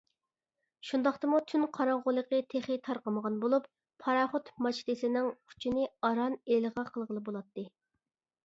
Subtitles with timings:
[0.91, 3.67] شۇنداقتىمۇ تۈن قاراڭغۇلۇقى تېخى تارقىمىغان بولۇپ،
[4.05, 7.69] پاراخوت ماچتىسىنىڭ ئۇچىنى ئاران ئىلغا قىلغىلى بولاتتى.